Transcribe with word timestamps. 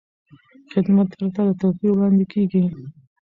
خدمت 0.73 1.07
پرته 1.17 1.39
له 1.47 1.53
توپیر 1.61 1.91
وړاندې 1.93 2.25
کېږي. 2.33 2.63